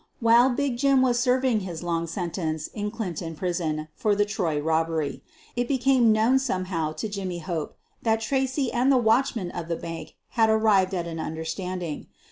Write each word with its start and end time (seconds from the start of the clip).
While 0.19 0.49
"Big 0.49 0.77
Jim" 0.79 1.03
was 1.03 1.19
serving 1.19 1.59
hig 1.59 1.83
long 1.83 2.07
sentence 2.07 2.65
in 2.69 2.89
Clinton 2.89 3.35
Prison 3.35 3.87
for 3.93 4.15
the 4.15 4.25
Troy 4.25 4.59
rob 4.59 4.87
bery, 4.87 5.21
it 5.55 5.67
became 5.67 6.11
known 6.11 6.39
somehow 6.39 6.93
to 6.93 7.07
Jimmy 7.07 7.37
Hope 7.37 7.77
that 8.01 8.19
Tracy 8.21 8.73
and 8.73 8.91
the 8.91 8.97
watchman 8.97 9.51
of 9.51 9.67
the 9.67 9.75
bank 9.75 10.15
had 10.29 10.49
ar 10.49 10.57
rived 10.57 10.95
at 10.95 11.05
an 11.05 11.19
understanding. 11.19 12.07